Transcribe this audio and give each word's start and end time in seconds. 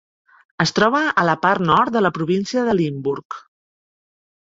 Es 0.63 0.73
troba 0.79 1.01
a 1.25 1.27
la 1.31 1.35
part 1.45 1.65
nord 1.73 1.99
de 1.99 2.03
la 2.07 2.13
província 2.19 2.67
de 2.71 2.77
Limburg. 2.83 3.43